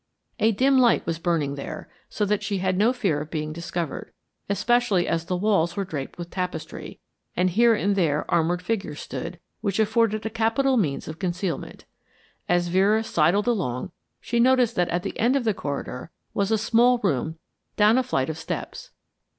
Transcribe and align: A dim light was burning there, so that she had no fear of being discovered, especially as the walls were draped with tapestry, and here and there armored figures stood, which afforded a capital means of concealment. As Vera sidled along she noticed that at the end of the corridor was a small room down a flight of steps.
A 0.39 0.51
dim 0.51 0.79
light 0.79 1.05
was 1.05 1.19
burning 1.19 1.53
there, 1.53 1.87
so 2.09 2.25
that 2.25 2.41
she 2.41 2.57
had 2.57 2.75
no 2.75 2.91
fear 2.91 3.21
of 3.21 3.29
being 3.29 3.53
discovered, 3.53 4.11
especially 4.49 5.07
as 5.07 5.25
the 5.25 5.37
walls 5.37 5.77
were 5.77 5.85
draped 5.85 6.17
with 6.17 6.31
tapestry, 6.31 6.99
and 7.37 7.51
here 7.51 7.75
and 7.75 7.95
there 7.95 8.25
armored 8.27 8.63
figures 8.63 8.99
stood, 8.99 9.39
which 9.61 9.77
afforded 9.77 10.25
a 10.25 10.29
capital 10.31 10.75
means 10.75 11.07
of 11.07 11.19
concealment. 11.19 11.85
As 12.49 12.69
Vera 12.69 13.03
sidled 13.03 13.45
along 13.45 13.91
she 14.19 14.39
noticed 14.39 14.75
that 14.75 14.89
at 14.89 15.03
the 15.03 15.19
end 15.19 15.35
of 15.35 15.43
the 15.43 15.53
corridor 15.53 16.09
was 16.33 16.49
a 16.49 16.57
small 16.57 16.97
room 17.03 17.37
down 17.75 17.99
a 17.99 18.01
flight 18.01 18.31
of 18.31 18.39
steps. 18.39 18.89